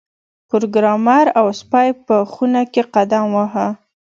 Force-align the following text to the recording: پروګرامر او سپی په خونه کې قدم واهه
پروګرامر 0.49 1.25
او 1.39 1.45
سپی 1.59 1.87
په 2.05 2.15
خونه 2.31 2.61
کې 2.73 2.81
قدم 2.95 3.25
واهه 3.35 3.67